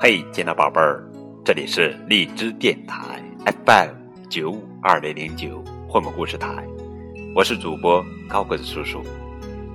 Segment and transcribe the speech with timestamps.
[0.00, 1.02] 嘿，亲爱的宝贝儿，
[1.44, 3.20] 这里是荔枝电台
[3.66, 3.88] FM
[4.30, 6.64] 九五二零零九绘本故事台，
[7.34, 9.02] 我是主播高个子叔叔，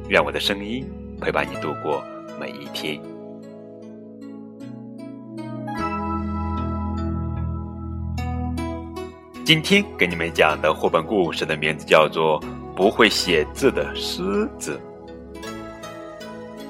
[0.07, 2.01] 愿我的声音陪伴你度过
[2.39, 2.97] 每一天。
[9.43, 12.39] 今天给你们讲的绘本故事的名字叫做
[12.73, 14.79] 《不会写字的狮子》。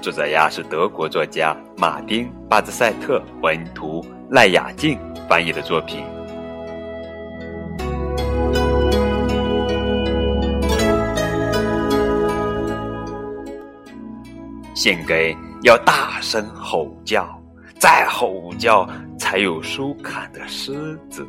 [0.04, 6.04] 作者呀是德国作家马丁·巴兹赛特，文图赖雅静翻译的作品。
[14.76, 17.26] 献给要大声吼叫，
[17.80, 18.86] 再吼叫
[19.18, 21.26] 才有书看的狮子。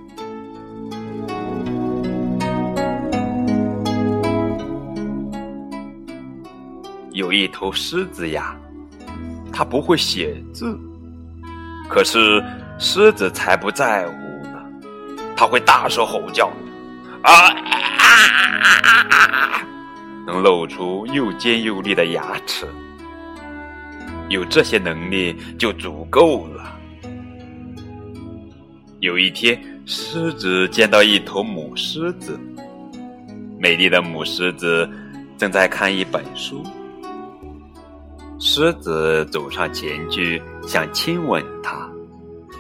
[7.12, 8.59] 有一头狮子呀。
[9.56, 10.77] 他不会写字，
[11.88, 12.42] 可是
[12.77, 14.12] 狮子才不在乎
[14.48, 14.61] 呢。
[15.36, 16.48] 他会大声吼叫，
[17.22, 17.55] 啊啊
[18.83, 19.62] 啊啊！
[20.27, 22.66] 能露出又尖又利的牙齿。
[24.28, 26.77] 有这些能力就足够了。
[28.98, 32.36] 有一天，狮子见到一头母狮子，
[33.58, 34.91] 美丽的母狮子
[35.39, 36.64] 正在看一本书。
[38.47, 41.91] 狮子走上前去，想亲吻它，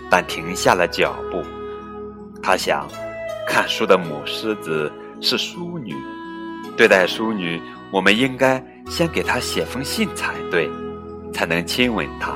[0.08, 1.42] 但停下了脚步。
[2.42, 2.88] 他想，
[3.46, 5.94] 看书的母狮子是淑女，
[6.74, 7.60] 对待淑女，
[7.92, 10.70] 我们应该先给她写封信才对，
[11.34, 12.34] 才能亲吻她。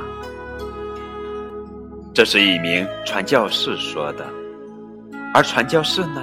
[2.12, 4.26] 这是一名传教士说的，
[5.32, 6.22] 而传教士呢，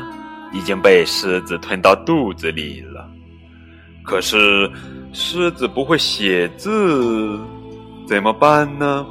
[0.54, 3.10] 已经被狮子吞到肚子里了。
[4.04, 4.72] 可是。
[5.18, 7.40] 狮子不会写字，
[8.06, 9.06] 怎么办呢？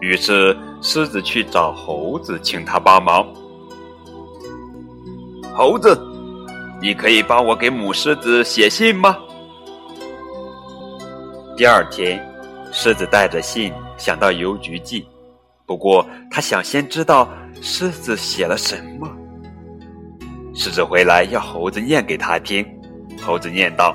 [0.00, 3.26] 于是狮子去找猴子，请他帮忙。
[5.54, 5.98] 猴子，
[6.78, 9.16] 你可以帮我给母狮子写信吗？
[11.56, 12.22] 第二天，
[12.70, 15.06] 狮子带着信想到邮局寄，
[15.64, 17.26] 不过他想先知道
[17.62, 19.10] 狮子写了什么。
[20.54, 22.75] 狮子回来要猴子念给他听。
[23.26, 23.92] 猴子念道：“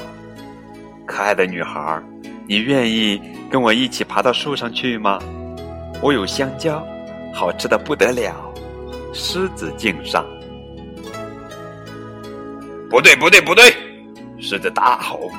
[1.07, 2.03] 可爱的女孩，
[2.45, 5.17] 你愿意跟我一起爬到树上去吗？
[6.01, 6.85] 我有香蕉，
[7.33, 8.35] 好吃的不得了。”
[9.15, 10.25] 狮子敬上。
[12.89, 13.73] 不对，不对，不对！
[14.37, 15.31] 狮子大吼：“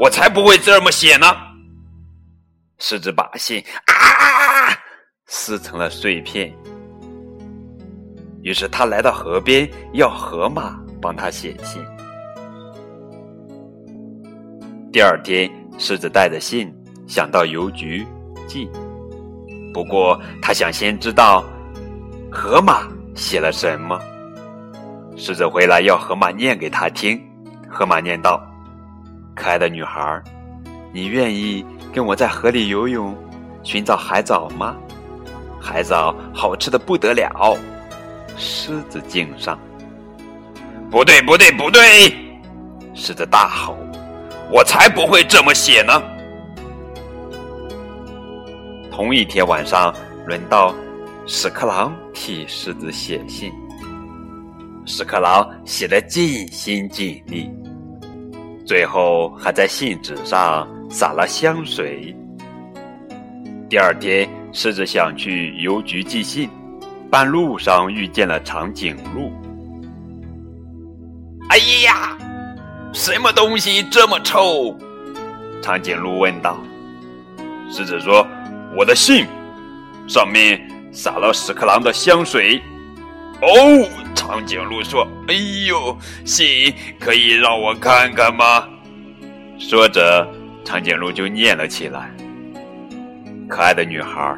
[0.00, 1.26] 我才不会这么写呢！”
[2.80, 4.72] 狮子把信啊
[5.26, 6.50] 撕成了碎片。
[8.42, 11.84] 于是他来到河边，要河马帮他写信。
[14.94, 16.72] 第二天，狮子带着信
[17.08, 18.06] 想到邮局
[18.46, 18.70] 寄，
[19.72, 21.44] 不过他想先知道
[22.30, 23.98] 河马写了什么。
[25.16, 27.20] 狮子回来要河马念给他听，
[27.68, 28.40] 河马念道
[29.34, 30.22] ：“可爱的女孩，
[30.92, 33.16] 你愿意跟我在河里游泳，
[33.64, 34.76] 寻找海藻吗？
[35.60, 37.58] 海藻好吃的不得了。”
[38.38, 39.58] 狮子敬上。
[40.88, 41.82] 不对，不对，不对！
[42.94, 43.76] 狮子大吼。
[44.54, 46.00] 我才不会这么写呢！
[48.88, 49.92] 同一天晚上，
[50.28, 50.72] 轮到
[51.26, 53.52] 屎壳郎替狮子写信。
[54.86, 57.50] 屎壳郎写得尽心尽力，
[58.64, 62.14] 最后还在信纸上撒了香水。
[63.68, 66.48] 第二天，狮子想去邮局寄信，
[67.10, 69.32] 半路上遇见了长颈鹿。
[71.48, 72.16] 哎呀！
[72.94, 74.78] 什么东西这么臭？
[75.60, 76.56] 长颈鹿问道。
[77.68, 78.24] 狮子说
[78.78, 79.26] ：“我的信，
[80.06, 80.60] 上面
[80.92, 82.62] 撒了屎壳郎的香水。”
[83.42, 85.34] 哦，长颈鹿说：“哎
[85.66, 88.64] 呦，信可以让我看看吗？”
[89.58, 90.24] 说着，
[90.64, 92.14] 长颈鹿就念了起来
[93.50, 94.36] ：“可爱的女孩，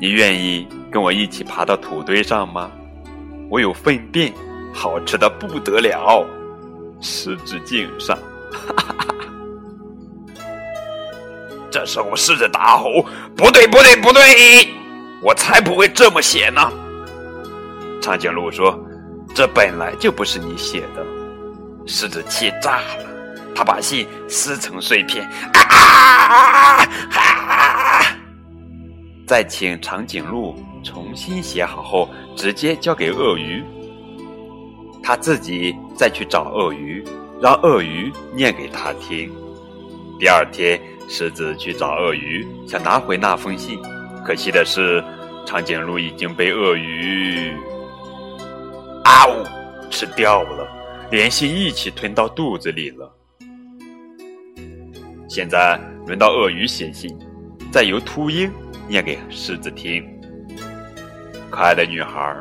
[0.00, 2.72] 你愿意跟我一起爬到土堆上吗？
[3.48, 4.32] 我有粪便，
[4.74, 6.26] 好吃的不得了。”
[7.00, 8.16] 狮子颈上，
[8.52, 9.06] 哈哈哈！
[11.70, 13.04] 这时候，狮子大吼
[13.36, 14.68] ：“不对，不对，不对！
[15.22, 16.60] 我才不会这么写呢！”
[18.02, 18.78] 长颈鹿说
[19.34, 21.04] ：“这本来就不是你写的。”
[21.86, 23.04] 狮子气炸了，
[23.54, 26.86] 他把信撕成碎片，啊！
[29.26, 33.64] 再请长颈鹿重新写好后，直接交给鳄鱼。
[35.08, 37.02] 他自己再去找鳄鱼，
[37.40, 39.32] 让鳄鱼念给他听。
[40.20, 40.78] 第二天，
[41.08, 43.80] 狮子去找鳄鱼，想拿回那封信，
[44.22, 45.02] 可惜的是，
[45.46, 47.50] 长颈鹿已经被鳄鱼
[49.02, 49.46] 啊呜
[49.88, 50.68] 吃掉了，
[51.10, 53.10] 连信一起吞到肚子里了。
[55.26, 57.18] 现在轮到鳄鱼写信，
[57.72, 58.52] 再由秃鹰
[58.86, 60.06] 念给狮子听。
[61.50, 62.36] 可爱的女孩，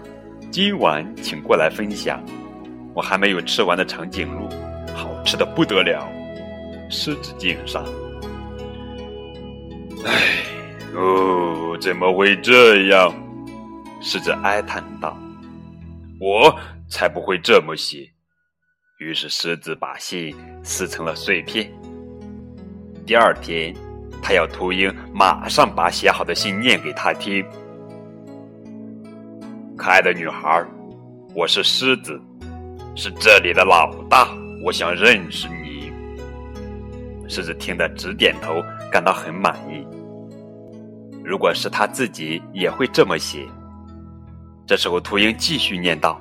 [0.51, 2.21] 今晚请过来分享
[2.97, 4.49] 我还没有吃完的长颈鹿，
[4.95, 6.03] 好吃的不得了。
[6.89, 7.85] 狮子敬上。
[10.03, 10.44] 唉，
[10.95, 13.13] 哦，怎么会这样？
[14.01, 15.15] 狮子哀叹道
[16.19, 16.51] ：“我
[16.89, 18.09] 才不会这么写。”
[18.97, 21.71] 于是狮子把信撕成了碎片。
[23.05, 23.75] 第二天，
[24.23, 27.45] 他要秃鹰马上把写好的信念给他听。
[29.77, 30.65] 可爱的女孩，
[31.35, 32.19] 我是狮子，
[32.99, 34.27] 是这里的老大，
[34.63, 35.94] 我想认识你。
[37.29, 38.55] 狮子听得直点头，
[38.91, 39.85] 感到很满意。
[41.23, 43.45] 如果是他自己，也会这么写。
[44.65, 46.19] 这时候，秃鹰继续念道：“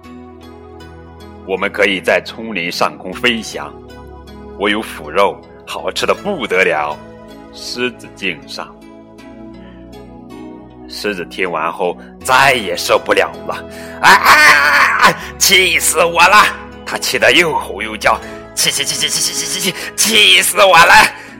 [1.49, 3.73] 我们可以在丛林上空飞翔，
[4.58, 6.96] 我有腐肉。”好吃的不得了，
[7.52, 8.73] 狮子敬上。
[10.88, 13.55] 狮子听完后再也受不了了，
[14.00, 15.14] 啊啊啊！
[15.38, 16.65] 气死我了！
[16.87, 18.19] 他气得又吼又叫，
[18.55, 20.94] 气气气气气气气气气，气死我了！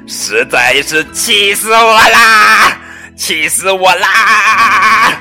[0.09, 2.77] 实在是气死我啦！
[3.17, 5.13] 气死我啦！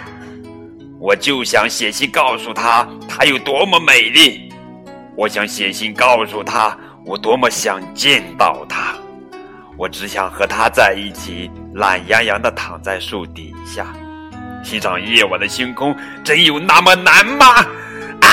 [1.00, 4.52] 我就想写信告诉他，她有多么美丽。
[5.16, 6.76] 我想写信告诉他。
[7.06, 8.96] 我多么想见到他！
[9.78, 13.94] 我只想和他在一起，懒洋洋的躺在树底下，
[14.64, 15.96] 欣赏夜晚的星空。
[16.24, 17.46] 真有那么难吗？
[18.22, 18.28] 啊！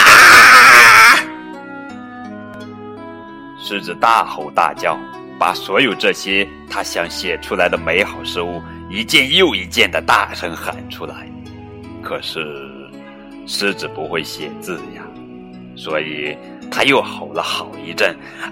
[3.63, 4.99] 狮子大吼大叫，
[5.39, 8.61] 把所有这些他想写出来的美好事物，
[8.91, 11.31] 一件又一件的大声喊出来。
[12.03, 12.45] 可是，
[13.47, 15.03] 狮子不会写字呀，
[15.77, 16.37] 所以。
[16.75, 18.49] 他又吼了好一阵，啊！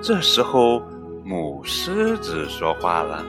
[0.00, 0.80] 这时候，
[1.24, 3.24] 母狮子说话了：“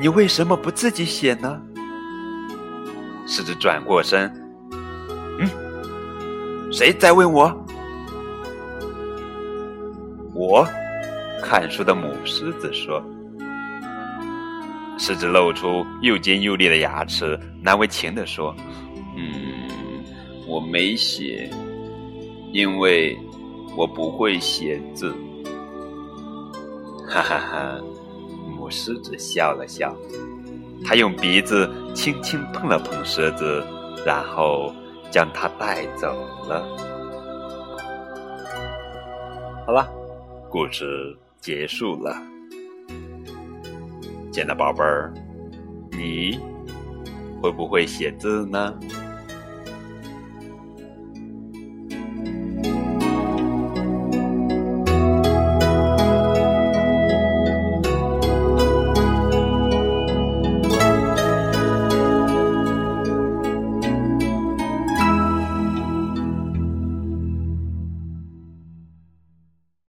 [0.00, 1.60] 你为什么不自己写呢？”
[3.36, 4.32] 狮子转过身，
[5.40, 7.52] 嗯，谁在问我？
[10.32, 10.64] 我
[11.42, 13.02] 看书的母狮子说。
[14.96, 18.54] 狮子露出又尖又利的牙齿，难为情地说
[19.18, 20.04] ：“嗯，
[20.46, 21.50] 我没写，
[22.52, 23.18] 因为
[23.76, 25.12] 我不会写字。”
[27.10, 27.80] 哈哈哈！
[28.56, 29.92] 母狮子笑了笑，
[30.82, 33.62] 他用鼻子轻轻碰了碰狮子，
[34.06, 34.74] 然后
[35.10, 36.08] 将它带走
[36.48, 36.64] 了。
[39.66, 39.86] 好了，
[40.50, 42.16] 故事结束了。
[44.32, 45.12] 亲爱的宝贝儿，
[45.92, 46.38] 你
[47.40, 48.74] 会不会写字呢？